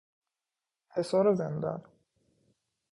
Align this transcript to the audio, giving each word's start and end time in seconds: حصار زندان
حصار 0.89 1.33
زندان 1.33 1.83